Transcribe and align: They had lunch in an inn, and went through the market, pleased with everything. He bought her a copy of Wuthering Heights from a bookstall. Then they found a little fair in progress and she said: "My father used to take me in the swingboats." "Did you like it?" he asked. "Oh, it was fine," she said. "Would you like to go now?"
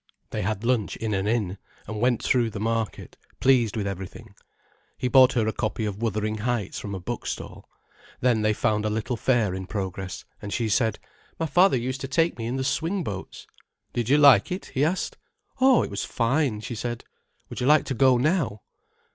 They 0.31 0.41
had 0.41 0.63
lunch 0.63 0.95
in 0.95 1.13
an 1.13 1.27
inn, 1.27 1.59
and 1.85 2.01
went 2.01 2.23
through 2.23 2.49
the 2.49 2.59
market, 2.59 3.17
pleased 3.39 3.77
with 3.77 3.85
everything. 3.85 4.33
He 4.97 5.07
bought 5.07 5.33
her 5.33 5.47
a 5.47 5.53
copy 5.53 5.85
of 5.85 6.01
Wuthering 6.01 6.39
Heights 6.39 6.79
from 6.79 6.95
a 6.95 6.99
bookstall. 6.99 7.69
Then 8.19 8.41
they 8.41 8.51
found 8.51 8.83
a 8.83 8.89
little 8.89 9.15
fair 9.15 9.53
in 9.53 9.67
progress 9.67 10.25
and 10.41 10.51
she 10.51 10.69
said: 10.69 10.97
"My 11.39 11.45
father 11.45 11.77
used 11.77 12.01
to 12.01 12.07
take 12.07 12.39
me 12.39 12.47
in 12.47 12.55
the 12.57 12.63
swingboats." 12.63 13.45
"Did 13.93 14.09
you 14.09 14.17
like 14.17 14.51
it?" 14.51 14.71
he 14.73 14.83
asked. 14.83 15.17
"Oh, 15.59 15.83
it 15.83 15.91
was 15.91 16.03
fine," 16.03 16.61
she 16.61 16.73
said. 16.73 17.03
"Would 17.51 17.61
you 17.61 17.67
like 17.67 17.85
to 17.85 17.93
go 17.93 18.17
now?" 18.17 18.63